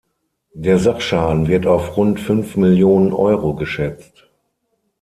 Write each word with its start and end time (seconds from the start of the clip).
Der 0.55 0.79
Sachschaden 0.79 1.47
wird 1.47 1.67
auf 1.67 1.95
rund 1.95 2.19
fünf 2.19 2.57
Millionen 2.57 3.13
Euro 3.13 3.53
geschätzt. 3.53 4.27